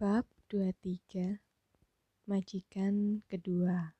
Bab 0.00 0.24
23 0.48 1.44
Majikan 2.24 3.20
kedua 3.28 3.92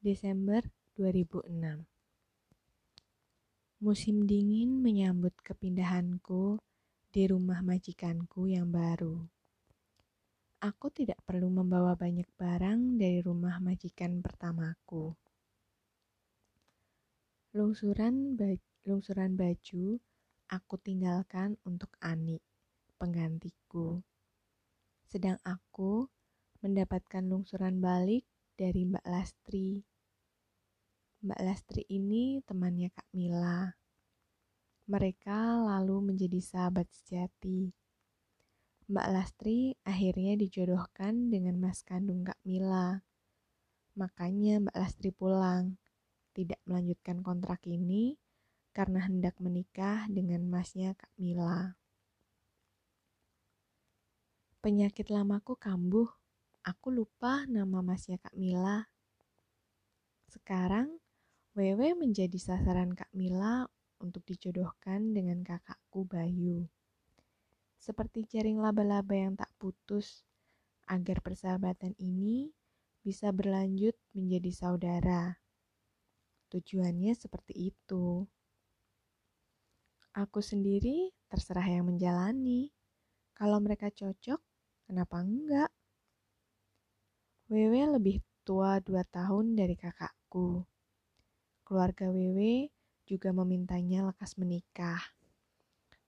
Desember 0.00 0.64
2006 0.96 3.84
Musim 3.84 4.24
dingin 4.24 4.80
menyambut 4.80 5.36
kepindahanku 5.44 6.56
di 7.12 7.22
rumah 7.28 7.60
majikanku 7.60 8.48
yang 8.48 8.72
baru. 8.72 9.28
Aku 10.64 10.88
tidak 10.88 11.20
perlu 11.20 11.52
membawa 11.52 11.92
banyak 11.92 12.32
barang 12.40 12.96
dari 12.96 13.20
rumah 13.20 13.60
majikan 13.60 14.24
pertamaku. 14.24 15.12
Lungsuran, 17.52 18.40
ba 18.40 18.56
lungsuran 18.88 19.36
baju 19.36 20.00
aku 20.48 20.74
tinggalkan 20.80 21.60
untuk 21.68 21.92
Ani, 22.00 22.40
penggantiku 22.96 24.00
sedang 25.08 25.40
aku 25.40 26.04
mendapatkan 26.60 27.24
lungsuran 27.24 27.80
balik 27.80 28.28
dari 28.60 28.84
Mbak 28.84 29.06
Lastri. 29.08 29.80
Mbak 31.24 31.40
Lastri 31.40 31.88
ini 31.88 32.44
temannya 32.44 32.92
Kak 32.92 33.08
Mila. 33.16 33.72
Mereka 34.84 35.64
lalu 35.64 36.12
menjadi 36.12 36.36
sahabat 36.44 36.92
sejati. 36.92 37.72
Mbak 38.92 39.08
Lastri 39.08 39.80
akhirnya 39.80 40.36
dijodohkan 40.36 41.32
dengan 41.32 41.56
mas 41.56 41.80
kandung 41.80 42.28
Kak 42.28 42.40
Mila. 42.44 43.00
Makanya 43.96 44.60
Mbak 44.68 44.76
Lastri 44.76 45.08
pulang, 45.08 45.80
tidak 46.36 46.60
melanjutkan 46.68 47.24
kontrak 47.24 47.64
ini 47.64 48.20
karena 48.76 49.08
hendak 49.08 49.40
menikah 49.40 50.04
dengan 50.12 50.44
masnya 50.44 50.92
Kak 50.92 51.16
Mila. 51.16 51.77
Penyakit 54.68 55.08
lamaku 55.08 55.56
kambuh. 55.56 56.12
Aku 56.60 56.92
lupa 56.92 57.48
nama 57.48 57.80
masnya 57.80 58.20
Kak 58.20 58.36
Mila. 58.36 58.84
Sekarang, 60.28 60.92
Wewe 61.56 61.96
menjadi 61.96 62.36
sasaran 62.36 62.92
Kak 62.92 63.08
Mila 63.16 63.64
untuk 63.96 64.28
dijodohkan 64.28 65.16
dengan 65.16 65.40
kakakku 65.40 66.04
Bayu. 66.04 66.68
Seperti 67.80 68.28
jaring 68.28 68.60
laba-laba 68.60 69.16
yang 69.16 69.40
tak 69.40 69.48
putus, 69.56 70.28
agar 70.84 71.24
persahabatan 71.24 71.96
ini 71.96 72.52
bisa 73.00 73.32
berlanjut 73.32 73.96
menjadi 74.12 74.52
saudara. 74.52 75.40
Tujuannya 76.52 77.16
seperti 77.16 77.72
itu. 77.72 78.20
Aku 80.12 80.44
sendiri 80.44 81.08
terserah 81.24 81.64
yang 81.64 81.88
menjalani. 81.88 82.68
Kalau 83.32 83.64
mereka 83.64 83.88
cocok, 83.88 84.44
Kenapa 84.88 85.20
enggak? 85.20 85.68
Wewe 87.52 87.84
lebih 87.92 88.24
tua 88.40 88.80
dua 88.80 89.04
tahun 89.04 89.52
dari 89.52 89.76
kakakku. 89.76 90.64
Keluarga 91.60 92.08
Wewe 92.08 92.72
juga 93.04 93.36
memintanya 93.36 94.08
lekas 94.08 94.40
menikah. 94.40 95.12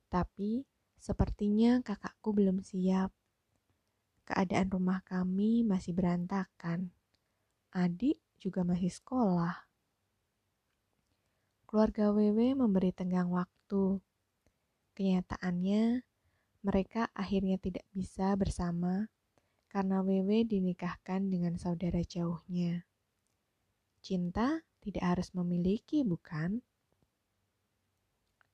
Tapi 0.09 0.65
sepertinya 0.97 1.85
kakakku 1.85 2.33
belum 2.33 2.65
siap. 2.65 3.13
Keadaan 4.25 4.73
rumah 4.73 5.05
kami 5.05 5.61
masih 5.61 5.93
berantakan. 5.93 6.89
Adik 7.77 8.17
juga 8.41 8.65
masih 8.65 8.89
sekolah. 8.89 9.69
Keluarga 11.69 12.17
Wewe 12.17 12.57
memberi 12.57 12.97
tenggang 12.97 13.29
waktu. 13.29 14.01
Kenyataannya, 14.97 16.01
mereka 16.61 17.09
akhirnya 17.17 17.57
tidak 17.57 17.89
bisa 17.97 18.37
bersama 18.37 19.09
karena 19.73 20.05
Wewe 20.05 20.45
dinikahkan 20.45 21.31
dengan 21.31 21.57
saudara 21.57 22.05
jauhnya. 22.05 22.85
Cinta 24.05 24.61
tidak 24.85 25.05
harus 25.17 25.33
memiliki, 25.33 26.05
bukan? 26.05 26.61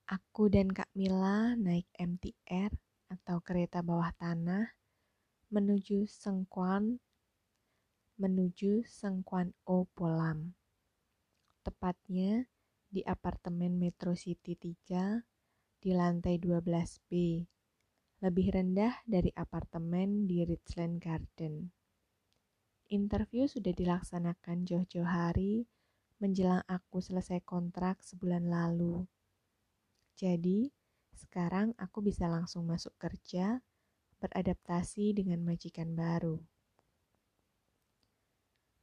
Aku 0.06 0.46
dan 0.46 0.70
Kak 0.70 0.90
Mila 0.94 1.58
naik 1.58 1.90
MTR 1.98 2.70
atau 3.10 3.42
kereta 3.42 3.82
bawah 3.82 4.14
tanah 4.14 4.70
menuju 5.50 6.06
Sengkuan 6.06 7.02
menuju 8.16 8.86
Sengkuan 8.86 9.50
O 9.66 9.82
Polam. 9.98 10.54
Tepatnya 11.66 12.46
di 12.86 13.02
apartemen 13.02 13.76
Metro 13.76 14.14
City 14.14 14.54
3 14.54 15.82
di 15.82 15.90
lantai 15.90 16.38
12B 16.38 17.10
lebih 18.26 18.58
rendah 18.58 18.90
dari 19.06 19.30
apartemen 19.38 20.26
di 20.26 20.42
Richland 20.42 20.98
Garden. 20.98 21.70
Interview 22.90 23.46
sudah 23.46 23.70
dilaksanakan 23.70 24.66
jauh-jauh 24.66 25.06
hari 25.06 25.70
menjelang 26.18 26.66
aku 26.66 26.98
selesai 26.98 27.38
kontrak 27.46 28.02
sebulan 28.02 28.50
lalu. 28.50 29.06
Jadi, 30.18 30.74
sekarang 31.14 31.70
aku 31.78 32.02
bisa 32.02 32.26
langsung 32.26 32.66
masuk 32.66 32.98
kerja, 32.98 33.62
beradaptasi 34.18 35.14
dengan 35.14 35.46
majikan 35.46 35.94
baru. 35.94 36.42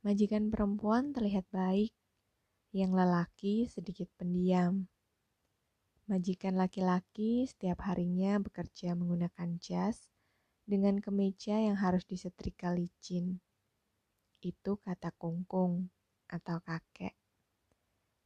Majikan 0.08 0.56
perempuan 0.56 1.12
terlihat 1.12 1.44
baik, 1.52 1.92
yang 2.72 2.96
lelaki 2.96 3.68
sedikit 3.68 4.08
pendiam. 4.16 4.88
Majikan 6.04 6.60
laki-laki 6.60 7.48
setiap 7.48 7.88
harinya 7.88 8.36
bekerja 8.36 8.92
menggunakan 8.92 9.56
jas 9.64 10.12
dengan 10.68 11.00
kemeja 11.00 11.56
yang 11.56 11.80
harus 11.80 12.04
disetrika 12.04 12.76
licin. 12.76 13.40
Itu 14.44 14.84
kata 14.84 15.16
kungkung 15.16 15.88
atau 16.28 16.60
kakek. 16.60 17.16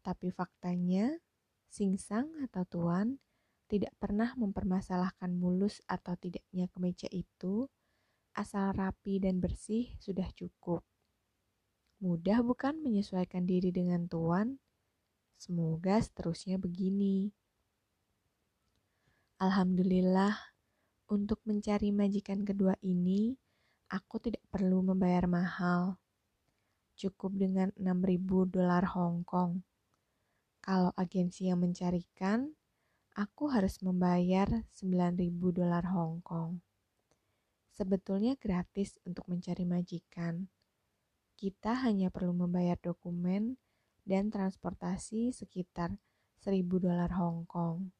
Tapi 0.01 0.33
faktanya, 0.33 1.21
singsang 1.69 2.33
atau 2.41 2.65
tuan 2.65 3.21
tidak 3.69 3.93
pernah 4.01 4.33
mempermasalahkan 4.33 5.37
mulus 5.37 5.77
atau 5.85 6.17
tidaknya 6.17 6.65
kemeja 6.73 7.05
itu, 7.13 7.69
asal 8.33 8.73
rapi 8.73 9.21
dan 9.21 9.37
bersih 9.37 9.93
sudah 10.01 10.25
cukup. 10.33 10.81
Mudah 12.01 12.41
bukan 12.41 12.81
menyesuaikan 12.81 13.45
diri 13.45 13.69
dengan 13.69 14.09
tuan? 14.09 14.57
Semoga 15.37 16.01
seterusnya 16.01 16.57
begini. 16.57 17.29
Alhamdulillah, 19.37 20.33
untuk 21.13 21.37
mencari 21.45 21.93
majikan 21.93 22.41
kedua 22.41 22.73
ini, 22.81 23.37
aku 23.85 24.17
tidak 24.17 24.41
perlu 24.49 24.81
membayar 24.81 25.29
mahal. 25.29 26.01
Cukup 26.97 27.37
dengan 27.37 27.69
6000 27.77 28.49
dolar 28.49 28.81
Hong 28.97 29.21
Kong. 29.21 29.61
Kalau 30.57 30.89
agensi 30.97 31.53
yang 31.53 31.61
mencarikan, 31.61 32.49
aku 33.13 33.53
harus 33.53 33.77
membayar 33.85 34.65
9000 34.73 35.53
dolar 35.53 35.85
Hong 35.85 36.17
Kong. 36.25 36.57
Sebetulnya 37.77 38.33
gratis 38.41 38.97
untuk 39.05 39.29
mencari 39.29 39.69
majikan. 39.69 40.49
Kita 41.37 41.77
hanya 41.85 42.09
perlu 42.09 42.33
membayar 42.33 42.81
dokumen 42.81 43.61
dan 44.01 44.33
transportasi 44.33 45.29
sekitar 45.29 46.01
1000 46.41 46.81
dolar 46.81 47.13
Hong 47.13 47.45
Kong. 47.45 47.93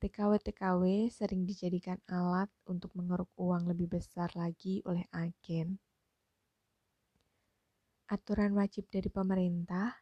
TKW-TKW 0.00 1.12
sering 1.12 1.44
dijadikan 1.44 2.00
alat 2.08 2.48
untuk 2.64 2.88
mengeruk 2.96 3.28
uang 3.36 3.68
lebih 3.68 4.00
besar 4.00 4.32
lagi 4.32 4.80
oleh 4.88 5.04
agen. 5.12 5.76
Aturan 8.08 8.56
wajib 8.56 8.88
dari 8.88 9.12
pemerintah, 9.12 10.00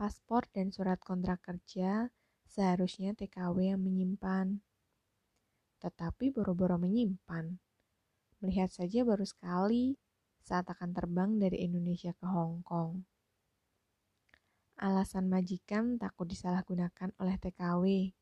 paspor 0.00 0.48
dan 0.48 0.72
surat 0.72 0.96
kontrak 1.04 1.44
kerja 1.44 2.08
seharusnya 2.48 3.12
TKW 3.12 3.76
yang 3.76 3.84
menyimpan. 3.84 4.64
Tetapi 5.84 6.32
boro-boro 6.32 6.80
menyimpan. 6.80 7.60
Melihat 8.40 8.72
saja 8.72 9.04
baru 9.04 9.28
sekali 9.28 10.00
saat 10.40 10.64
akan 10.64 10.96
terbang 10.96 11.36
dari 11.36 11.68
Indonesia 11.68 12.16
ke 12.16 12.24
Hong 12.24 12.64
Kong. 12.64 13.04
Alasan 14.80 15.28
majikan 15.28 16.00
takut 16.00 16.24
disalahgunakan 16.24 17.12
oleh 17.20 17.36
TKW 17.36 18.16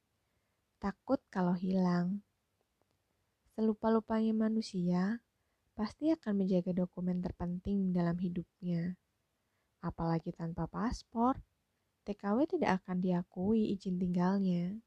takut 0.79 1.19
kalau 1.29 1.59
hilang. 1.59 2.23
Selupa-lupanya 3.59 4.31
manusia 4.47 5.19
pasti 5.75 6.15
akan 6.15 6.47
menjaga 6.47 6.71
dokumen 6.71 7.19
terpenting 7.19 7.91
dalam 7.91 8.15
hidupnya. 8.19 8.95
Apalagi 9.83 10.31
tanpa 10.31 10.71
paspor, 10.71 11.39
TKW 12.07 12.47
tidak 12.47 12.83
akan 12.83 13.03
diakui 13.03 13.75
izin 13.75 13.99
tinggalnya. 13.99 14.79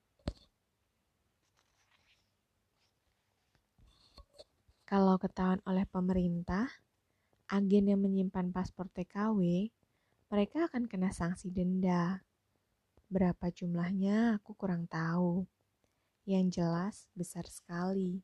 Kalau 4.87 5.15
ketahuan 5.15 5.63
oleh 5.63 5.87
pemerintah, 5.87 6.67
agen 7.47 7.91
yang 7.91 7.99
menyimpan 8.03 8.51
paspor 8.51 8.87
TKW, 8.91 9.71
mereka 10.31 10.67
akan 10.71 10.87
kena 10.87 11.11
sanksi 11.11 11.51
denda. 11.51 12.23
Berapa 13.11 13.51
jumlahnya 13.51 14.39
aku 14.39 14.55
kurang 14.55 14.87
tahu. 14.87 15.47
Yang 16.25 16.61
jelas 16.61 16.95
besar 17.17 17.49
sekali. 17.49 18.21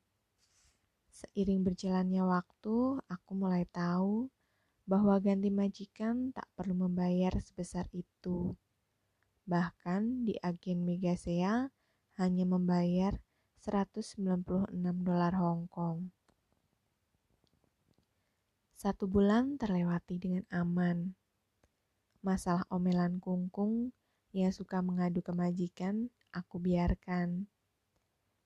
Seiring 1.10 1.66
berjalannya 1.66 2.22
waktu, 2.22 3.02
aku 3.10 3.32
mulai 3.34 3.66
tahu 3.74 4.30
bahwa 4.86 5.18
ganti 5.18 5.50
majikan 5.50 6.30
tak 6.30 6.46
perlu 6.54 6.88
membayar 6.88 7.34
sebesar 7.42 7.90
itu. 7.92 8.54
Bahkan 9.50 10.30
di 10.30 10.38
agen 10.40 10.86
Megasea 10.86 11.74
hanya 12.22 12.46
membayar 12.46 13.18
196 13.66 14.70
dolar 15.02 15.34
Hong 15.36 15.66
Kong. 15.68 16.14
Satu 18.78 19.10
bulan 19.10 19.58
terlewati 19.58 20.22
dengan 20.22 20.46
aman. 20.54 21.18
Masalah 22.22 22.62
omelan 22.70 23.18
kungkung 23.18 23.90
yang 24.38 24.54
suka 24.54 24.86
mengadu 24.86 25.26
ke 25.26 25.34
majikan, 25.34 26.14
aku 26.30 26.62
biarkan. 26.62 27.50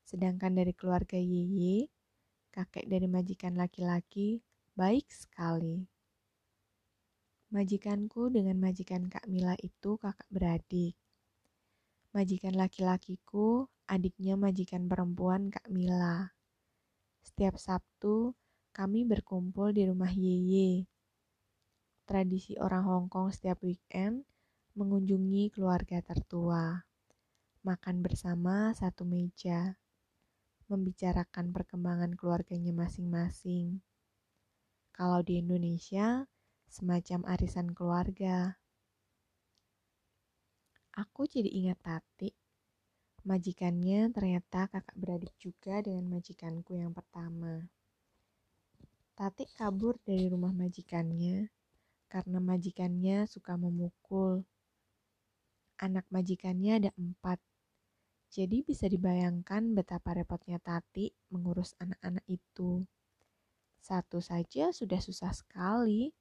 Sedangkan 0.05 0.55
dari 0.55 0.75
keluarga 0.75 1.15
Yeye, 1.15 1.87
kakek 2.51 2.85
dari 2.87 3.07
majikan 3.07 3.55
laki-laki, 3.55 4.43
baik 4.75 5.07
sekali. 5.07 5.87
Majikanku 7.51 8.31
dengan 8.31 8.59
majikan 8.63 9.11
Kak 9.11 9.27
Mila 9.27 9.59
itu 9.59 9.99
kakak 9.99 10.27
beradik. 10.31 10.95
Majikan 12.15 12.55
laki-lakiku, 12.55 13.67
adiknya 13.87 14.39
majikan 14.39 14.87
perempuan 14.87 15.51
Kak 15.51 15.67
Mila. 15.67 16.31
Setiap 17.19 17.59
Sabtu, 17.59 18.35
kami 18.71 19.03
berkumpul 19.03 19.75
di 19.75 19.83
rumah 19.83 20.11
Yeye. 20.11 20.87
Tradisi 22.07 22.55
orang 22.59 22.87
Hong 22.87 23.07
Kong 23.11 23.31
setiap 23.31 23.59
weekend 23.63 24.23
mengunjungi 24.75 25.51
keluarga 25.51 25.99
tertua. 25.99 26.87
Makan 27.67 27.99
bersama 27.99 28.71
satu 28.71 29.03
meja 29.03 29.75
membicarakan 30.71 31.51
perkembangan 31.51 32.15
keluarganya 32.15 32.71
masing-masing. 32.71 33.83
Kalau 34.95 35.19
di 35.19 35.43
Indonesia, 35.43 36.23
semacam 36.71 37.27
arisan 37.27 37.75
keluarga. 37.75 38.55
Aku 40.95 41.27
jadi 41.27 41.51
ingat 41.51 41.83
Tati. 41.83 42.31
Majikannya 43.27 44.07
ternyata 44.15 44.71
kakak 44.71 44.95
beradik 44.95 45.35
juga 45.35 45.83
dengan 45.83 46.07
majikanku 46.07 46.79
yang 46.79 46.95
pertama. 46.95 47.67
Tati 49.19 49.43
kabur 49.51 49.99
dari 50.07 50.31
rumah 50.31 50.55
majikannya 50.55 51.51
karena 52.07 52.39
majikannya 52.39 53.27
suka 53.27 53.59
memukul. 53.59 54.47
Anak 55.75 56.07
majikannya 56.07 56.79
ada 56.79 56.91
empat, 56.95 57.37
jadi 58.31 58.63
bisa 58.63 58.87
dibayangkan 58.87 59.75
betapa 59.75 60.15
repotnya 60.15 60.55
Tati 60.63 61.11
mengurus 61.35 61.75
anak-anak 61.83 62.23
itu. 62.31 62.87
Satu 63.83 64.23
saja 64.23 64.71
sudah 64.71 65.03
susah 65.03 65.35
sekali. 65.35 66.15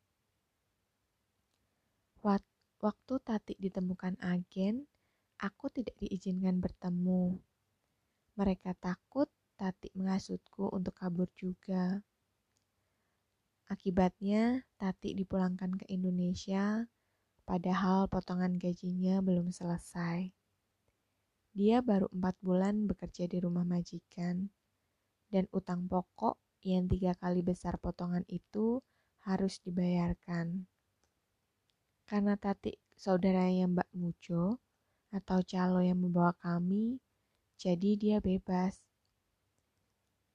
Waktu 2.80 3.14
Tati 3.22 3.54
ditemukan 3.60 4.18
agen, 4.18 4.90
aku 5.38 5.70
tidak 5.70 5.94
diizinkan 6.02 6.58
bertemu. 6.58 7.38
Mereka 8.34 8.74
takut 8.82 9.30
Tati 9.54 9.94
menghasutku 9.94 10.72
untuk 10.74 10.98
kabur 10.98 11.30
juga. 11.38 12.02
Akibatnya, 13.70 14.66
Tati 14.80 15.14
dipulangkan 15.14 15.78
ke 15.78 15.86
Indonesia, 15.92 16.90
padahal 17.46 18.10
potongan 18.10 18.58
gajinya 18.58 19.22
belum 19.22 19.54
selesai. 19.54 20.39
Dia 21.50 21.82
baru 21.82 22.06
empat 22.14 22.38
bulan 22.38 22.86
bekerja 22.86 23.26
di 23.26 23.42
rumah 23.42 23.66
majikan, 23.66 24.46
dan 25.30 25.50
utang 25.50 25.90
pokok 25.90 26.38
yang 26.62 26.86
tiga 26.86 27.16
kali 27.18 27.42
besar 27.42 27.80
potongan 27.80 28.22
itu 28.30 28.78
harus 29.26 29.58
dibayarkan. 29.64 30.66
Karena 32.06 32.34
Tati 32.34 32.74
saudaranya 32.94 33.70
Mbak 33.70 33.90
Mujo 33.96 34.58
atau 35.10 35.38
calo 35.42 35.82
yang 35.82 35.98
membawa 36.02 36.34
kami, 36.38 36.98
jadi 37.58 37.90
dia 37.98 38.16
bebas. 38.22 38.78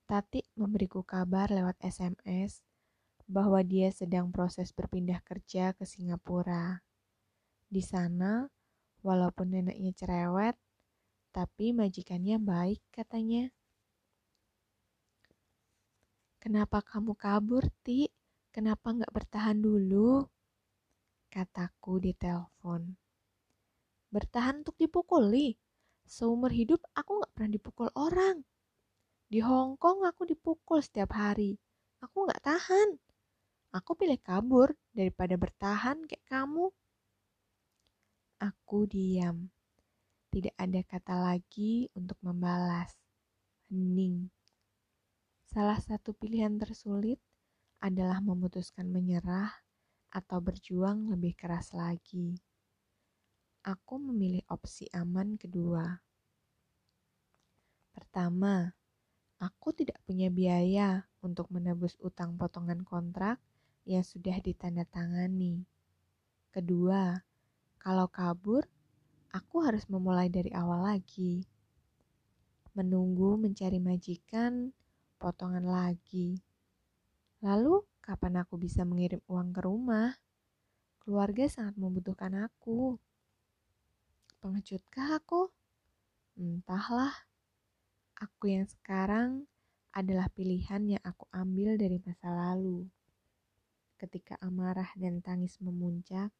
Tati 0.06 0.44
memberiku 0.54 1.02
kabar 1.02 1.50
lewat 1.50 1.80
SMS 1.82 2.62
bahwa 3.26 3.58
dia 3.66 3.90
sedang 3.90 4.30
proses 4.30 4.70
berpindah 4.70 5.18
kerja 5.26 5.74
ke 5.74 5.82
Singapura. 5.82 6.78
Di 7.66 7.82
sana, 7.82 8.46
walaupun 9.02 9.50
neneknya 9.50 9.90
cerewet, 9.98 10.54
tapi 11.36 11.76
majikannya 11.76 12.40
baik 12.40 12.80
katanya. 12.88 13.52
Kenapa 16.40 16.80
kamu 16.80 17.12
kabur, 17.12 17.68
Ti? 17.84 18.08
Kenapa 18.48 18.96
nggak 18.96 19.12
bertahan 19.12 19.60
dulu? 19.60 20.24
Kataku 21.28 22.00
di 22.00 22.16
telepon. 22.16 22.88
Bertahan 24.08 24.64
untuk 24.64 24.80
dipukuli. 24.80 25.52
Seumur 26.08 26.48
hidup 26.48 26.80
aku 26.96 27.20
nggak 27.20 27.32
pernah 27.36 27.52
dipukul 27.52 27.92
orang. 27.92 28.40
Di 29.28 29.44
Hong 29.44 29.76
Kong 29.76 30.08
aku 30.08 30.24
dipukul 30.24 30.80
setiap 30.80 31.12
hari. 31.12 31.60
Aku 32.00 32.24
nggak 32.24 32.40
tahan. 32.40 32.96
Aku 33.76 33.92
pilih 33.92 34.16
kabur 34.24 34.72
daripada 34.96 35.36
bertahan 35.36 36.00
kayak 36.08 36.24
kamu. 36.24 36.72
Aku 38.40 38.88
diam. 38.88 39.52
Tidak 40.30 40.54
ada 40.58 40.80
kata 40.82 41.14
lagi 41.16 41.90
untuk 41.96 42.18
membalas. 42.22 42.92
Hening. 43.66 44.30
Salah 45.46 45.80
satu 45.80 46.14
pilihan 46.14 46.54
tersulit 46.60 47.18
adalah 47.82 48.22
memutuskan 48.22 48.90
menyerah 48.90 49.50
atau 50.12 50.38
berjuang 50.38 51.10
lebih 51.10 51.34
keras 51.34 51.74
lagi. 51.74 52.38
Aku 53.66 53.98
memilih 53.98 54.46
opsi 54.46 54.86
aman 54.94 55.34
kedua. 55.34 55.82
Pertama, 57.90 58.70
aku 59.42 59.74
tidak 59.74 59.98
punya 60.06 60.30
biaya 60.30 61.08
untuk 61.24 61.50
menebus 61.50 61.98
utang 61.98 62.38
potongan 62.38 62.86
kontrak 62.86 63.42
yang 63.82 64.06
sudah 64.06 64.38
ditandatangani. 64.38 65.66
Kedua, 66.54 67.18
kalau 67.80 68.06
kabur, 68.10 68.68
aku 69.36 69.60
harus 69.60 69.84
memulai 69.92 70.32
dari 70.32 70.48
awal 70.56 70.88
lagi. 70.88 71.44
Menunggu 72.72 73.36
mencari 73.36 73.76
majikan, 73.76 74.72
potongan 75.20 75.68
lagi. 75.68 76.40
Lalu, 77.44 77.84
kapan 78.00 78.40
aku 78.40 78.56
bisa 78.56 78.88
mengirim 78.88 79.20
uang 79.28 79.52
ke 79.52 79.60
rumah? 79.60 80.16
Keluarga 81.04 81.44
sangat 81.52 81.76
membutuhkan 81.76 82.32
aku. 82.48 82.96
Pengecutkah 84.40 85.20
aku? 85.20 85.52
Entahlah. 86.40 87.12
Aku 88.16 88.48
yang 88.48 88.64
sekarang 88.64 89.44
adalah 89.92 90.32
pilihan 90.32 90.96
yang 90.96 91.02
aku 91.04 91.28
ambil 91.32 91.76
dari 91.76 92.00
masa 92.00 92.32
lalu. 92.32 92.88
Ketika 94.00 94.36
amarah 94.40 94.88
dan 94.96 95.20
tangis 95.20 95.56
memuncak, 95.60 96.32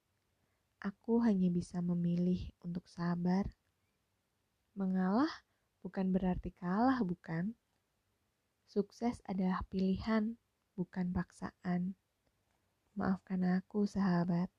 aku 0.81 1.25
hanya 1.25 1.49
bisa 1.49 1.81
memilih 1.81 2.53
untuk 2.61 2.85
sabar. 2.91 3.49
Mengalah 4.77 5.31
bukan 5.81 6.13
berarti 6.13 6.53
kalah, 6.61 7.01
bukan? 7.01 7.57
Sukses 8.69 9.23
adalah 9.25 9.65
pilihan, 9.73 10.37
bukan 10.77 11.15
paksaan. 11.15 11.97
Maafkan 12.93 13.61
aku, 13.61 13.89
sahabat. 13.89 14.53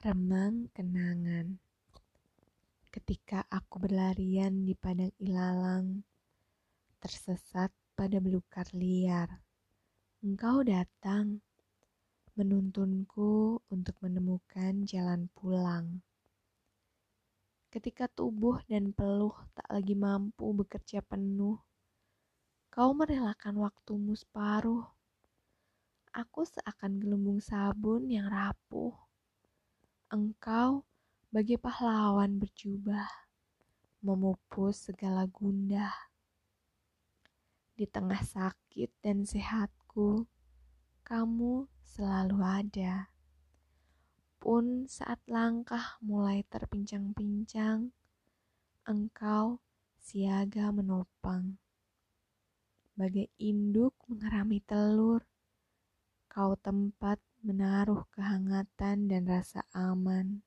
Remang 0.00 0.70
kenangan. 0.72 1.60
Ketika 2.90 3.46
aku 3.52 3.86
berlarian 3.86 4.66
di 4.66 4.74
padang 4.74 5.12
ilalang, 5.20 6.02
tersesat 6.98 7.70
pada 7.94 8.18
belukar 8.18 8.66
liar 8.74 9.49
Engkau 10.20 10.60
datang 10.60 11.40
menuntunku 12.36 13.56
untuk 13.72 13.96
menemukan 14.04 14.84
jalan 14.84 15.32
pulang. 15.32 16.04
Ketika 17.72 18.04
tubuh 18.04 18.60
dan 18.68 18.92
peluh 18.92 19.32
tak 19.56 19.64
lagi 19.72 19.96
mampu 19.96 20.52
bekerja 20.52 21.00
penuh, 21.00 21.56
kau 22.68 22.92
merelakan 22.92 23.64
waktumu 23.64 24.12
separuh. 24.12 24.84
Aku 26.12 26.44
seakan 26.44 27.00
gelembung 27.00 27.40
sabun 27.40 28.04
yang 28.12 28.28
rapuh. 28.28 28.92
Engkau 30.12 30.84
bagi 31.32 31.56
pahlawan 31.56 32.36
berjubah, 32.36 33.08
memupus 34.04 34.92
segala 34.92 35.24
gundah. 35.24 35.96
Di 37.72 37.88
tengah 37.88 38.20
sakit 38.20 39.00
dan 39.00 39.24
sehat 39.24 39.79
hidupku, 39.90 40.30
kamu 41.02 41.66
selalu 41.82 42.38
ada. 42.46 43.10
Pun 44.38 44.86
saat 44.86 45.18
langkah 45.26 45.98
mulai 45.98 46.46
terpincang-pincang, 46.46 47.90
engkau 48.86 49.58
siaga 49.98 50.70
menopang. 50.70 51.58
Bagai 52.94 53.34
induk 53.42 53.98
mengerami 54.06 54.62
telur, 54.62 55.26
kau 56.30 56.54
tempat 56.54 57.18
menaruh 57.42 58.06
kehangatan 58.14 59.10
dan 59.10 59.22
rasa 59.26 59.66
aman. 59.74 60.46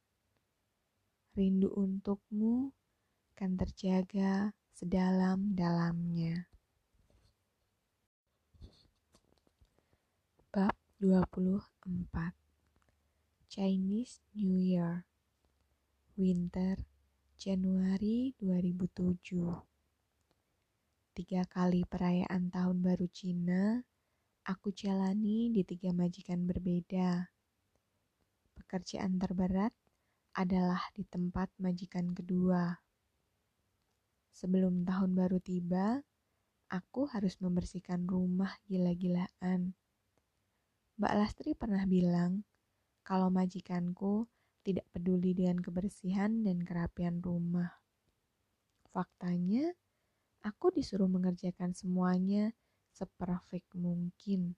Rindu 1.35 1.67
untukmu 1.67 2.71
kan 3.35 3.59
terjaga 3.59 4.55
sedalam-dalamnya. 4.71 6.53
Bab 10.53 10.77
24 11.03 11.59
Chinese 13.51 14.23
New 14.39 14.55
Year 14.55 15.03
Winter 16.15 16.79
Januari 17.35 18.31
2007 18.39 19.19
Tiga 21.11 21.43
kali 21.43 21.83
perayaan 21.83 22.47
tahun 22.47 22.79
baru 22.79 23.11
Cina, 23.11 23.83
aku 24.47 24.71
jalani 24.71 25.51
di 25.51 25.67
tiga 25.67 25.91
majikan 25.91 26.47
berbeda. 26.47 27.35
Pekerjaan 28.55 29.19
terberat 29.19 29.75
adalah 30.39 30.87
di 30.95 31.03
tempat 31.03 31.51
majikan 31.59 32.15
kedua. 32.15 32.79
Sebelum 34.31 34.87
tahun 34.87 35.19
baru 35.19 35.43
tiba, 35.43 35.99
aku 36.71 37.11
harus 37.11 37.35
membersihkan 37.43 38.07
rumah 38.07 38.55
gila-gilaan. 38.71 39.75
Mbak 40.93 41.13
Lastri 41.17 41.51
pernah 41.57 41.89
bilang 41.89 42.45
kalau 43.01 43.33
majikanku 43.33 44.29
tidak 44.61 44.85
peduli 44.93 45.33
dengan 45.33 45.57
kebersihan 45.57 46.45
dan 46.45 46.61
kerapian 46.61 47.17
rumah. 47.17 47.81
Faktanya, 48.93 49.73
aku 50.45 50.69
disuruh 50.69 51.09
mengerjakan 51.09 51.73
semuanya 51.73 52.53
seperfect 52.93 53.73
mungkin. 53.73 54.53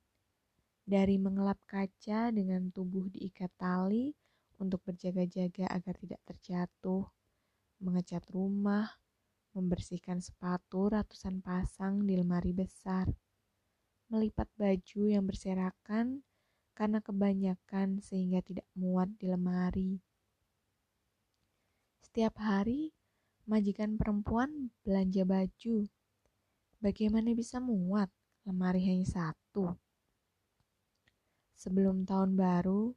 Dari 0.86 1.16
mengelap 1.18 1.58
kaca 1.66 2.30
dengan 2.36 2.70
tubuh 2.70 3.10
diikat 3.10 3.50
tali 3.56 4.12
untuk 4.60 4.84
berjaga-jaga 4.86 5.72
agar 5.72 5.96
tidak 5.98 6.22
terjatuh, 6.28 7.08
mengecat 7.80 8.22
rumah, 8.30 8.92
membersihkan 9.56 10.20
sepatu 10.20 10.92
ratusan 10.92 11.40
pasang 11.40 12.04
di 12.04 12.20
lemari 12.20 12.52
besar, 12.52 13.08
melipat 14.10 14.50
baju 14.60 15.02
yang 15.10 15.26
berserakan, 15.26 16.22
karena 16.76 17.00
kebanyakan 17.00 18.04
sehingga 18.04 18.44
tidak 18.44 18.68
muat 18.76 19.08
di 19.16 19.32
lemari. 19.32 19.94
Setiap 22.04 22.36
hari, 22.40 22.92
majikan 23.48 23.96
perempuan 23.96 24.72
belanja 24.84 25.24
baju. 25.24 25.88
Bagaimana 26.84 27.32
bisa 27.32 27.64
muat? 27.64 28.12
Lemari 28.46 28.84
hanya 28.86 29.08
satu. 29.08 29.74
Sebelum 31.56 32.06
tahun 32.06 32.38
baru, 32.38 32.94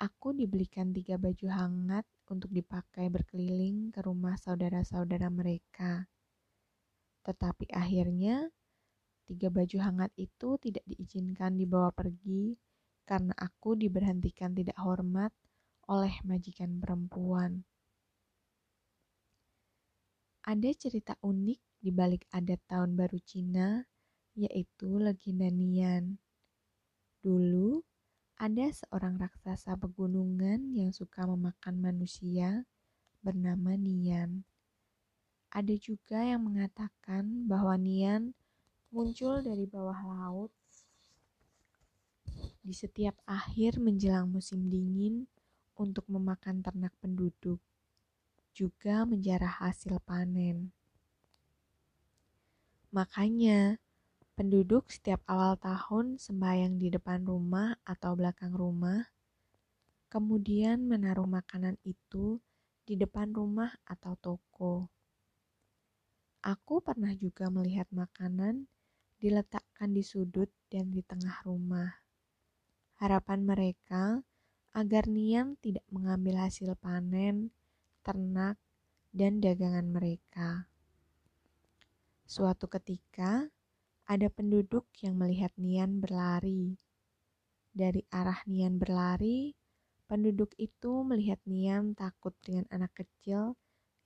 aku 0.00 0.34
dibelikan 0.34 0.90
tiga 0.90 1.20
baju 1.20 1.46
hangat 1.52 2.08
untuk 2.32 2.50
dipakai 2.50 3.12
berkeliling 3.12 3.92
ke 3.92 4.00
rumah 4.02 4.34
saudara-saudara 4.40 5.28
mereka. 5.28 6.08
Tetapi 7.22 7.70
akhirnya, 7.70 8.50
tiga 9.26 9.48
baju 9.48 9.76
hangat 9.80 10.10
itu 10.18 10.58
tidak 10.58 10.84
diizinkan 10.86 11.54
dibawa 11.56 11.94
pergi 11.94 12.58
karena 13.06 13.34
aku 13.36 13.74
diberhentikan 13.74 14.54
tidak 14.54 14.78
hormat 14.78 15.30
oleh 15.90 16.14
majikan 16.22 16.78
perempuan. 16.78 17.66
Ada 20.42 20.74
cerita 20.74 21.14
unik 21.22 21.60
di 21.82 21.90
balik 21.94 22.26
adat 22.34 22.58
tahun 22.66 22.98
baru 22.98 23.18
Cina, 23.22 23.86
yaitu 24.34 24.98
legenda 24.98 25.46
Nian. 25.50 26.18
Dulu, 27.22 27.78
ada 28.42 28.66
seorang 28.74 29.22
raksasa 29.22 29.78
pegunungan 29.78 30.74
yang 30.74 30.90
suka 30.90 31.30
memakan 31.30 31.78
manusia 31.78 32.66
bernama 33.22 33.78
Nian. 33.78 34.42
Ada 35.54 35.78
juga 35.78 36.26
yang 36.26 36.42
mengatakan 36.42 37.46
bahwa 37.46 37.78
Nian 37.78 38.34
muncul 38.92 39.40
dari 39.40 39.64
bawah 39.64 39.96
laut 40.04 40.52
di 42.62 42.76
setiap 42.76 43.16
akhir 43.24 43.82
menjelang 43.82 44.30
musim 44.30 44.68
dingin 44.68 45.26
untuk 45.74 46.06
memakan 46.06 46.62
ternak 46.62 46.94
penduduk, 47.02 47.58
juga 48.54 49.02
menjarah 49.02 49.64
hasil 49.64 49.98
panen. 50.04 50.70
Makanya, 52.92 53.80
penduduk 54.36 54.92
setiap 54.92 55.24
awal 55.24 55.56
tahun 55.58 56.20
sembahyang 56.20 56.76
di 56.76 56.92
depan 56.92 57.24
rumah 57.24 57.74
atau 57.82 58.12
belakang 58.12 58.52
rumah, 58.52 59.08
kemudian 60.12 60.84
menaruh 60.84 61.26
makanan 61.26 61.80
itu 61.82 62.38
di 62.84 62.94
depan 63.00 63.32
rumah 63.32 63.72
atau 63.88 64.12
toko. 64.20 64.92
Aku 66.44 66.84
pernah 66.84 67.14
juga 67.16 67.48
melihat 67.48 67.88
makanan 67.94 68.68
diletakkan 69.22 69.94
di 69.94 70.02
sudut 70.02 70.50
dan 70.66 70.90
di 70.90 70.98
tengah 71.06 71.46
rumah. 71.46 72.02
Harapan 72.98 73.46
mereka 73.46 74.18
agar 74.74 75.06
Niam 75.06 75.54
tidak 75.62 75.86
mengambil 75.94 76.42
hasil 76.42 76.74
panen, 76.82 77.54
ternak, 78.02 78.58
dan 79.14 79.38
dagangan 79.38 79.86
mereka. 79.86 80.66
Suatu 82.26 82.66
ketika, 82.66 83.46
ada 84.10 84.26
penduduk 84.26 84.90
yang 84.98 85.14
melihat 85.14 85.54
Nian 85.54 86.02
berlari. 86.02 86.74
Dari 87.70 88.02
arah 88.10 88.42
Nian 88.50 88.82
berlari, 88.82 89.54
penduduk 90.10 90.50
itu 90.58 91.06
melihat 91.06 91.38
Nian 91.46 91.94
takut 91.94 92.34
dengan 92.42 92.66
anak 92.74 92.90
kecil 92.98 93.54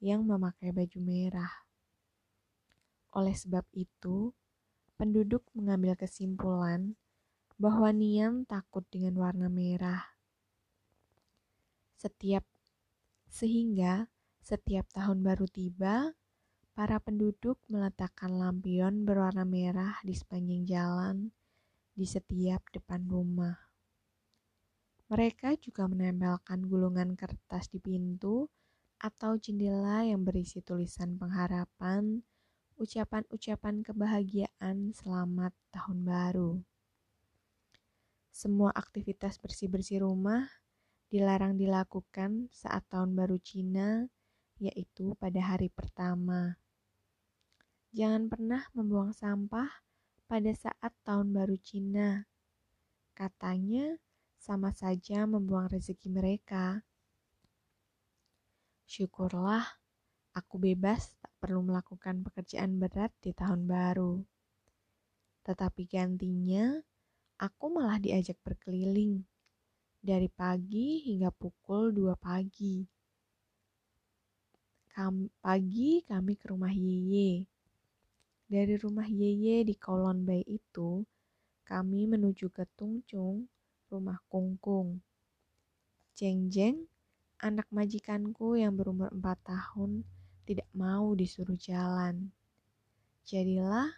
yang 0.02 0.28
memakai 0.28 0.76
baju 0.76 0.98
merah. 1.00 1.54
Oleh 3.16 3.32
sebab 3.32 3.64
itu, 3.72 4.34
penduduk 4.96 5.44
mengambil 5.52 5.94
kesimpulan 5.94 6.96
bahwa 7.56 7.92
Niam 7.92 8.44
takut 8.44 8.84
dengan 8.92 9.16
warna 9.16 9.48
merah. 9.48 10.04
Setiap 11.96 12.44
sehingga 13.28 14.08
setiap 14.40 14.86
tahun 14.92 15.26
baru 15.26 15.48
tiba, 15.50 16.14
para 16.76 17.00
penduduk 17.00 17.56
meletakkan 17.72 18.36
lampion 18.36 19.08
berwarna 19.08 19.48
merah 19.48 19.96
di 20.04 20.12
sepanjang 20.12 20.68
jalan 20.68 21.16
di 21.96 22.04
setiap 22.04 22.60
depan 22.68 23.08
rumah. 23.08 23.56
Mereka 25.08 25.56
juga 25.56 25.88
menempelkan 25.88 26.68
gulungan 26.68 27.16
kertas 27.16 27.72
di 27.72 27.80
pintu 27.80 28.52
atau 29.00 29.40
jendela 29.40 30.04
yang 30.04 30.22
berisi 30.22 30.60
tulisan 30.60 31.16
pengharapan, 31.16 32.20
ucapan-ucapan 32.76 33.80
kebahagiaan 33.80 34.92
selamat 34.92 35.56
tahun 35.72 36.04
baru. 36.04 36.60
Semua 38.28 38.68
aktivitas 38.76 39.40
bersih-bersih 39.40 40.04
rumah 40.04 40.44
dilarang 41.08 41.56
dilakukan 41.56 42.52
saat 42.52 42.84
tahun 42.92 43.16
baru 43.16 43.40
Cina, 43.40 44.04
yaitu 44.60 45.16
pada 45.16 45.40
hari 45.40 45.72
pertama. 45.72 46.60
Jangan 47.96 48.28
pernah 48.28 48.68
membuang 48.76 49.16
sampah 49.16 49.72
pada 50.28 50.52
saat 50.52 50.92
tahun 51.00 51.32
baru 51.32 51.56
Cina. 51.56 52.28
Katanya 53.16 53.96
sama 54.36 54.76
saja 54.76 55.24
membuang 55.24 55.72
rezeki 55.72 56.12
mereka. 56.12 56.84
Syukurlah, 58.84 59.64
aku 60.36 60.60
bebas 60.60 61.16
tak 61.24 61.32
perlu 61.46 61.62
melakukan 61.62 62.26
pekerjaan 62.26 62.82
berat 62.82 63.14
di 63.22 63.30
tahun 63.30 63.70
baru. 63.70 64.18
Tetapi 65.46 65.86
gantinya, 65.86 66.74
aku 67.38 67.70
malah 67.70 68.02
diajak 68.02 68.34
berkeliling 68.42 69.22
dari 70.02 70.26
pagi 70.26 71.06
hingga 71.06 71.30
pukul 71.30 71.94
2 71.94 72.18
pagi. 72.18 72.82
Kam 74.90 75.30
pagi 75.38 76.02
kami 76.02 76.34
ke 76.34 76.50
rumah 76.50 76.74
Yeye. 76.74 77.46
Dari 78.50 78.74
rumah 78.74 79.06
Yeye 79.06 79.62
di 79.62 79.78
Kolon 79.78 80.26
Bay 80.26 80.42
itu, 80.50 81.06
kami 81.62 82.10
menuju 82.10 82.50
ke 82.50 82.66
Tungcung, 82.74 83.46
rumah 83.86 84.18
Kungkung. 84.26 84.98
Jeng 86.18 86.50
Jeng, 86.50 86.90
anak 87.38 87.70
majikanku 87.70 88.58
yang 88.58 88.74
berumur 88.74 89.14
4 89.14 89.38
tahun, 89.46 90.02
tidak 90.46 90.70
mau 90.70 91.10
disuruh 91.18 91.58
jalan. 91.58 92.30
Jadilah, 93.26 93.90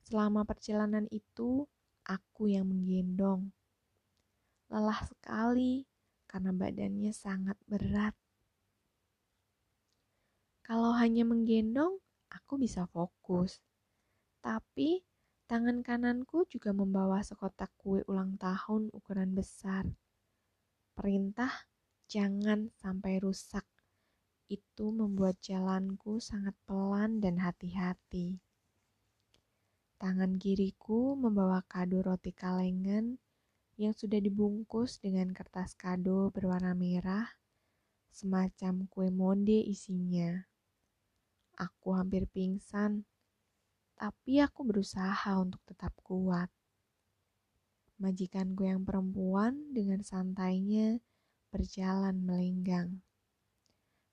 selama 0.00 0.48
perjalanan 0.48 1.04
itu, 1.12 1.68
aku 2.08 2.48
yang 2.48 2.64
menggendong. 2.64 3.52
Lelah 4.72 5.04
sekali 5.04 5.84
karena 6.24 6.56
badannya 6.56 7.12
sangat 7.12 7.60
berat. 7.68 8.16
Kalau 10.64 10.96
hanya 10.96 11.26
menggendong, 11.26 12.00
aku 12.30 12.56
bisa 12.56 12.86
fokus. 12.88 13.60
Tapi 14.40 15.02
tangan 15.50 15.82
kananku 15.82 16.46
juga 16.46 16.70
membawa 16.70 17.20
sekotak 17.20 17.74
kue 17.76 18.06
ulang 18.06 18.38
tahun 18.38 18.88
ukuran 18.94 19.34
besar. 19.34 19.84
Perintah 20.94 21.50
jangan 22.06 22.70
sampai 22.78 23.18
rusak. 23.18 23.66
Itu 24.50 24.90
membuat 24.90 25.38
jalanku 25.38 26.18
sangat 26.18 26.58
pelan 26.66 27.22
dan 27.22 27.38
hati-hati. 27.38 28.42
Tangan 29.94 30.42
kiriku 30.42 31.14
membawa 31.14 31.62
kado 31.70 32.02
roti 32.02 32.34
kalengan 32.34 33.22
yang 33.78 33.94
sudah 33.94 34.18
dibungkus 34.18 34.98
dengan 34.98 35.30
kertas 35.30 35.78
kado 35.78 36.34
berwarna 36.34 36.74
merah, 36.74 37.30
semacam 38.10 38.90
kue 38.90 39.14
monde 39.14 39.62
isinya. 39.62 40.50
Aku 41.54 41.94
hampir 41.94 42.26
pingsan, 42.26 43.06
tapi 43.94 44.42
aku 44.42 44.66
berusaha 44.66 45.30
untuk 45.38 45.62
tetap 45.62 45.94
kuat. 46.02 46.50
Majikanku 48.02 48.66
yang 48.66 48.82
perempuan 48.82 49.70
dengan 49.70 50.02
santainya 50.02 50.98
berjalan 51.54 52.18
melenggang. 52.18 52.98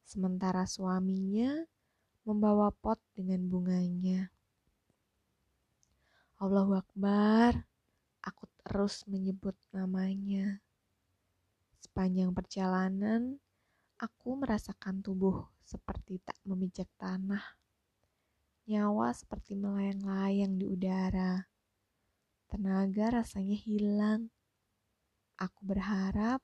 Sementara 0.07 0.63
suaminya 0.63 1.67
membawa 2.23 2.71
pot 2.71 2.95
dengan 3.11 3.43
bunganya. 3.51 4.31
Allahu 6.39 6.79
Akbar, 6.79 7.67
aku 8.23 8.47
terus 8.63 9.03
menyebut 9.03 9.59
namanya. 9.75 10.63
Sepanjang 11.83 12.31
perjalanan, 12.31 13.35
aku 13.99 14.39
merasakan 14.39 15.03
tubuh 15.03 15.43
seperti 15.67 16.23
tak 16.23 16.39
memijak 16.47 16.87
tanah. 16.95 17.43
Nyawa 18.63 19.11
seperti 19.11 19.59
melayang-layang 19.59 20.55
di 20.55 20.71
udara. 20.71 21.51
Tenaga 22.47 23.19
rasanya 23.19 23.59
hilang. 23.59 24.31
Aku 25.35 25.67
berharap 25.67 26.39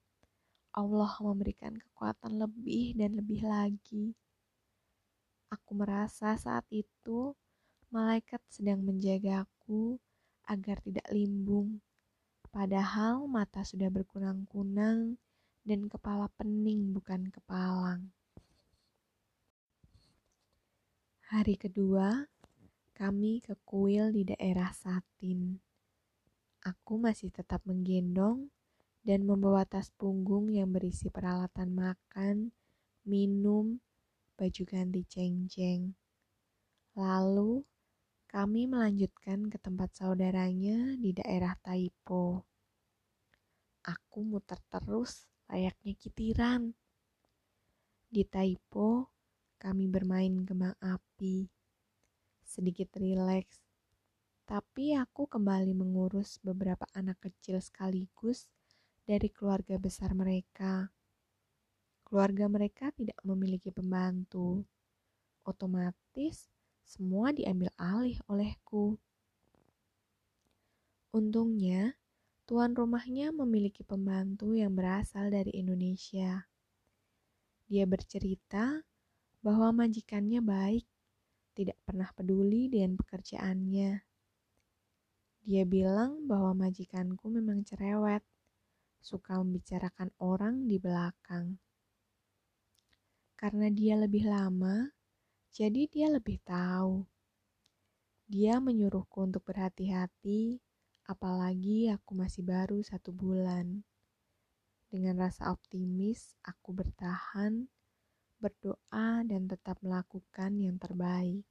Allah 0.73 1.13
memberikan 1.21 1.77
kekuatan 1.77 2.41
lebih 2.41 2.97
dan 2.97 3.13
lebih 3.13 3.45
lagi. 3.45 4.17
Aku 5.53 5.77
merasa 5.77 6.33
saat 6.33 6.65
itu 6.73 7.37
malaikat 7.93 8.41
sedang 8.49 8.81
menjaga 8.81 9.45
aku 9.45 10.01
agar 10.49 10.81
tidak 10.81 11.05
limbung. 11.13 11.77
Padahal 12.49 13.29
mata 13.29 13.61
sudah 13.61 13.93
berkunang-kunang 13.93 15.21
dan 15.61 15.85
kepala 15.85 16.25
pening 16.33 16.89
bukan 16.89 17.29
kepalang. 17.29 18.09
Hari 21.29 21.53
kedua, 21.57 22.29
kami 22.97 23.45
ke 23.45 23.53
kuil 23.65 24.09
di 24.09 24.25
daerah 24.25 24.73
Satin. 24.73 25.57
Aku 26.65 26.97
masih 26.97 27.29
tetap 27.29 27.61
menggendong 27.65 28.49
dan 29.03 29.27
membawa 29.27 29.67
tas 29.67 29.91
punggung 29.99 30.47
yang 30.47 30.71
berisi 30.71 31.11
peralatan 31.11 31.75
makan, 31.75 32.55
minum, 33.03 33.83
baju 34.39 34.63
ganti 34.63 35.03
ceng-ceng. 35.03 35.91
Lalu, 36.95 37.67
kami 38.31 38.65
melanjutkan 38.65 39.51
ke 39.51 39.59
tempat 39.59 39.91
saudaranya 39.93 40.95
di 40.95 41.11
daerah 41.11 41.53
Taipo. 41.59 42.47
Aku 43.83 44.23
muter 44.23 44.63
terus 44.71 45.27
layaknya 45.51 45.93
kitiran. 45.99 46.71
Di 48.07 48.23
Taipo, 48.23 49.11
kami 49.59 49.91
bermain 49.91 50.47
kembang 50.47 50.79
api. 50.79 51.51
Sedikit 52.47 52.95
rileks, 52.95 53.59
tapi 54.47 54.95
aku 54.95 55.27
kembali 55.27 55.75
mengurus 55.75 56.39
beberapa 56.39 56.87
anak 56.95 57.19
kecil 57.19 57.59
sekaligus 57.59 58.47
dari 59.03 59.27
keluarga 59.27 59.75
besar 59.75 60.15
mereka. 60.15 60.87
Keluarga 62.07 62.45
mereka 62.47 62.91
tidak 62.95 63.19
memiliki 63.25 63.73
pembantu. 63.73 64.63
Otomatis, 65.43 66.47
semua 66.87 67.35
diambil 67.35 67.67
alih 67.75 68.19
olehku. 68.31 68.95
Untungnya, 71.13 71.93
tuan 72.47 72.73
rumahnya 72.73 73.29
memiliki 73.35 73.85
pembantu 73.85 74.55
yang 74.55 74.73
berasal 74.73 75.29
dari 75.29 75.51
Indonesia. 75.55 76.47
Dia 77.67 77.85
bercerita 77.85 78.81
bahwa 79.43 79.83
majikannya 79.83 80.39
baik, 80.39 80.87
tidak 81.53 81.77
pernah 81.85 82.09
peduli 82.15 82.71
dengan 82.71 82.97
pekerjaannya. 82.97 83.91
Dia 85.43 85.63
bilang 85.67 86.23
bahwa 86.25 86.55
majikanku 86.55 87.27
memang 87.27 87.67
cerewet, 87.67 88.23
suka 89.03 89.35
membicarakan 89.43 90.15
orang 90.23 90.63
di 90.63 90.79
belakang. 90.79 91.59
Karena 93.35 93.67
dia 93.67 93.99
lebih 93.99 94.23
lama, 94.23 94.87
jadi 95.51 95.83
dia 95.91 96.07
lebih 96.07 96.39
tahu. 96.47 97.03
Dia 98.31 98.63
menyuruhku 98.63 99.27
untuk 99.27 99.43
berhati-hati, 99.43 100.63
apalagi 101.03 101.91
aku 101.91 102.15
masih 102.15 102.47
baru 102.47 102.79
satu 102.79 103.11
bulan. 103.11 103.83
Dengan 104.87 105.19
rasa 105.19 105.51
optimis, 105.51 106.39
aku 106.39 106.71
bertahan, 106.71 107.67
berdoa, 108.39 109.27
dan 109.27 109.51
tetap 109.51 109.75
melakukan 109.83 110.55
yang 110.55 110.79
terbaik. 110.79 111.43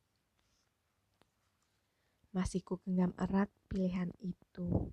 Masih 2.33 2.65
ku 2.65 2.81
genggam 2.81 3.12
erat 3.21 3.53
pilihan 3.69 4.09
itu. 4.25 4.88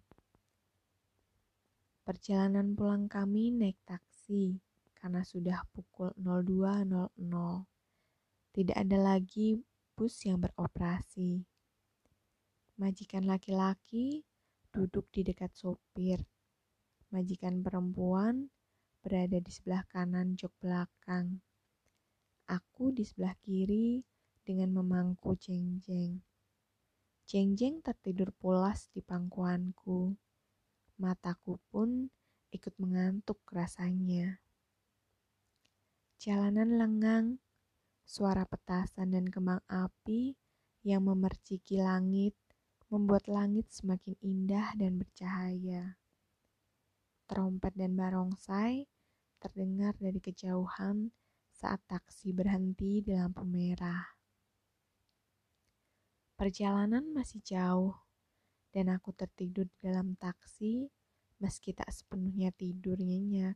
Perjalanan 2.09 2.73
pulang 2.73 3.05
kami 3.05 3.53
naik 3.53 3.77
taksi 3.85 4.57
karena 4.97 5.21
sudah 5.21 5.61
pukul 5.69 6.09
02.00. 6.17 7.13
Tidak 8.49 8.73
ada 8.73 8.97
lagi 8.97 9.61
bus 9.93 10.25
yang 10.25 10.41
beroperasi. 10.41 11.45
Majikan 12.81 13.29
laki-laki 13.29 14.25
duduk 14.73 15.05
di 15.13 15.21
dekat 15.21 15.53
sopir. 15.53 16.25
Majikan 17.13 17.61
perempuan 17.61 18.49
berada 19.05 19.37
di 19.37 19.51
sebelah 19.53 19.85
kanan 19.85 20.33
jok 20.33 20.57
belakang. 20.65 21.45
Aku 22.49 22.89
di 22.89 23.05
sebelah 23.05 23.37
kiri 23.37 24.01
dengan 24.41 24.81
memangku 24.81 25.37
jeng-jeng. 25.37 26.25
Jeng-jeng 27.29 27.85
tertidur 27.85 28.33
pulas 28.33 28.89
di 28.89 29.05
pangkuanku. 29.05 30.17
Mataku 30.99 31.57
pun 31.71 32.11
ikut 32.51 32.75
mengantuk 32.75 33.39
rasanya. 33.49 34.43
Jalanan 36.19 36.75
lengang, 36.75 37.39
Suara 38.09 38.41
petasan 38.41 39.13
dan 39.13 39.29
kembang 39.29 39.61
api 39.69 40.33
yang 40.81 41.05
memerciki 41.05 41.77
langit 41.77 42.33
membuat 42.89 43.29
langit 43.29 43.69
semakin 43.69 44.17
indah 44.25 44.73
dan 44.73 44.97
bercahaya. 44.97 45.93
Trompet 47.29 47.69
dan 47.77 47.93
barongsai 47.93 48.89
terdengar 49.37 49.93
dari 50.01 50.17
kejauhan 50.17 51.13
saat 51.53 51.77
taksi 51.85 52.33
berhenti 52.33 53.05
di 53.05 53.13
lampu 53.13 53.45
merah. 53.45 54.09
Perjalanan 56.33 57.13
masih 57.13 57.45
jauh, 57.45 57.93
dan 58.69 58.93
aku 58.93 59.13
tertidur 59.13 59.65
di 59.65 59.77
dalam 59.89 60.13
taksi 60.17 60.89
meski 61.39 61.71
tak 61.71 61.87
sepenuhnya 61.89 62.51
tidur 62.51 62.99
nyenyak. 62.99 63.55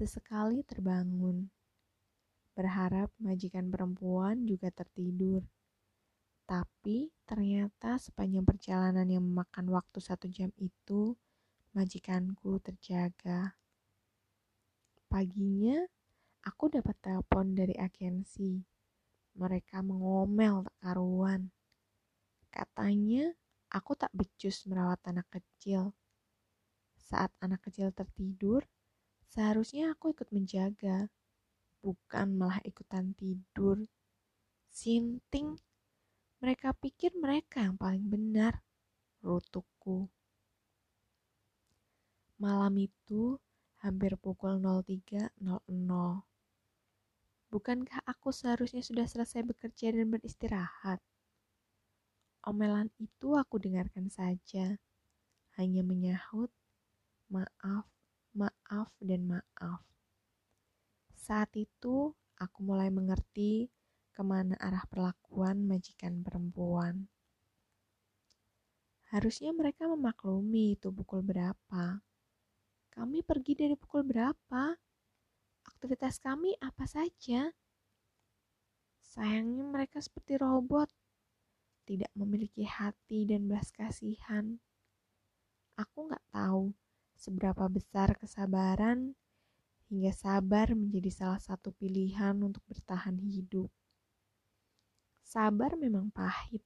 Sesekali 0.00 0.64
terbangun 0.64 1.52
berharap 2.56 3.12
majikan 3.22 3.70
perempuan 3.70 4.42
juga 4.42 4.72
tertidur. 4.74 5.46
Tapi 6.48 7.12
ternyata 7.28 8.00
sepanjang 8.00 8.42
perjalanan 8.42 9.06
yang 9.06 9.22
memakan 9.22 9.68
waktu 9.68 10.00
satu 10.00 10.26
jam 10.32 10.48
itu, 10.56 11.12
majikanku 11.76 12.56
terjaga. 12.64 13.52
Paginya, 15.06 15.86
aku 16.42 16.72
dapat 16.72 16.96
telepon 17.04 17.52
dari 17.52 17.76
agensi. 17.76 18.64
Mereka 19.38 19.84
mengomel 19.84 20.64
tak 20.66 20.76
karuan. 20.82 21.52
Katanya, 22.48 23.28
aku 23.68 23.92
tak 23.96 24.12
becus 24.16 24.64
merawat 24.64 25.00
anak 25.04 25.28
kecil. 25.28 25.92
Saat 26.98 27.32
anak 27.40 27.64
kecil 27.64 27.92
tertidur, 27.92 28.64
seharusnya 29.28 29.92
aku 29.96 30.12
ikut 30.12 30.28
menjaga 30.32 31.08
bukan 31.80 32.36
malah 32.36 32.60
ikutan 32.64 33.16
tidur. 33.16 33.80
Sinting, 34.68 35.56
mereka 36.38 36.76
pikir 36.76 37.16
mereka 37.16 37.64
yang 37.64 37.80
paling 37.80 38.04
benar, 38.06 38.60
rutukku. 39.24 40.12
Malam 42.38 42.78
itu 42.78 43.40
hampir 43.82 44.14
pukul 44.20 44.62
03.00. 44.62 45.42
Bukankah 47.48 48.04
aku 48.04 48.28
seharusnya 48.28 48.84
sudah 48.84 49.08
selesai 49.08 49.40
bekerja 49.40 49.90
dan 49.96 50.12
beristirahat? 50.12 51.00
Omelan 52.48 52.88
itu 52.96 53.36
aku 53.36 53.60
dengarkan 53.60 54.08
saja, 54.08 54.80
hanya 55.60 55.84
menyahut, 55.84 56.48
maaf, 57.28 57.84
maaf, 58.32 58.88
dan 59.04 59.28
maaf. 59.28 59.84
Saat 61.12 61.52
itu, 61.60 62.16
aku 62.40 62.58
mulai 62.64 62.88
mengerti 62.88 63.68
ke 64.16 64.24
mana 64.24 64.56
arah 64.64 64.80
perlakuan 64.88 65.60
majikan 65.68 66.24
perempuan. 66.24 67.12
Harusnya 69.12 69.52
mereka 69.52 69.84
memaklumi 69.84 70.80
itu 70.80 70.88
pukul 70.88 71.20
berapa. 71.20 72.00
Kami 72.88 73.20
pergi 73.28 73.60
dari 73.60 73.76
pukul 73.76 74.08
berapa? 74.08 74.72
Aktivitas 75.68 76.16
kami 76.16 76.56
apa 76.64 76.88
saja? 76.88 77.52
Sayangnya 79.04 79.68
mereka 79.68 80.00
seperti 80.00 80.40
robot, 80.40 80.88
tidak 81.88 82.12
memiliki 82.12 82.68
hati 82.68 83.24
dan 83.24 83.48
belas 83.48 83.72
kasihan. 83.72 84.60
Aku 85.80 86.12
nggak 86.12 86.20
tahu 86.28 86.76
seberapa 87.16 87.64
besar 87.72 88.12
kesabaran 88.20 89.16
hingga 89.88 90.12
sabar 90.12 90.76
menjadi 90.76 91.08
salah 91.08 91.40
satu 91.40 91.72
pilihan 91.72 92.36
untuk 92.44 92.60
bertahan 92.68 93.16
hidup. 93.24 93.72
Sabar 95.24 95.80
memang 95.80 96.12
pahit. 96.12 96.60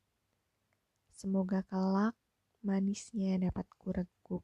Semoga 1.14 1.62
kelak 1.70 2.18
manisnya 2.66 3.38
dapat 3.38 3.70
kureguk. 3.78 4.42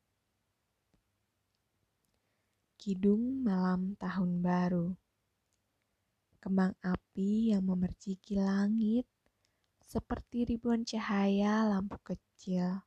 Kidung 2.78 3.42
malam 3.42 3.98
tahun 3.98 4.38
baru. 4.38 4.94
Kembang 6.38 6.78
api 6.78 7.50
yang 7.50 7.66
memerciki 7.66 8.38
langit 8.38 9.10
seperti 9.88 10.44
ribuan 10.44 10.84
cahaya 10.84 11.64
lampu 11.64 11.96
kecil. 12.04 12.84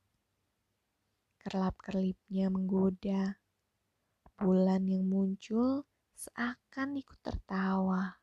Kerlap-kerlipnya 1.42 2.46
menggoda. 2.54 3.42
Bulan 4.38 4.86
yang 4.86 5.10
muncul 5.10 5.82
seakan 6.14 6.94
ikut 7.02 7.18
tertawa 7.18 8.22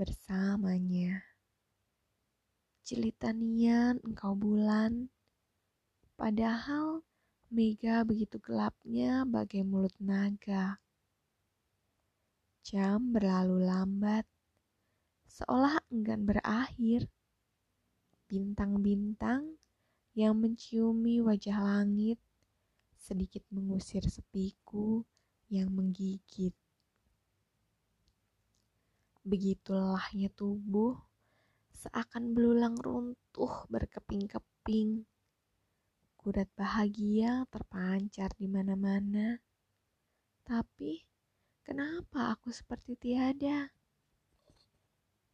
bersamanya. 0.00 1.20
Celitanian 2.80 4.00
engkau 4.00 4.32
bulan, 4.32 5.12
Padahal 6.16 7.04
Mega 7.46 8.02
begitu 8.02 8.42
gelapnya 8.42 9.22
bagai 9.22 9.62
mulut 9.62 9.92
naga. 10.02 10.80
Jam 12.66 13.14
berlalu 13.14 13.62
lambat, 13.62 14.26
seolah 15.30 15.78
enggan 15.92 16.26
berakhir. 16.26 17.06
Bintang-bintang 18.26 19.54
yang 20.18 20.34
menciumi 20.38 21.22
wajah 21.22 21.58
langit 21.62 22.18
sedikit 22.98 23.46
mengusir 23.54 24.02
sepiku 24.06 25.06
yang 25.46 25.70
menggigit. 25.70 26.54
Begitu 29.22 29.70
lelahnya 29.74 30.30
tubuh, 30.34 30.98
seakan 31.70 32.34
belulang 32.34 32.74
runtuh 32.78 33.66
berkeping-keping 33.70 35.06
Kudat 36.26 36.50
bahagia 36.58 37.46
terpancar 37.54 38.34
di 38.34 38.50
mana-mana. 38.50 39.38
Tapi, 40.42 41.06
kenapa 41.62 42.34
aku 42.34 42.50
seperti 42.50 42.98
tiada? 42.98 43.70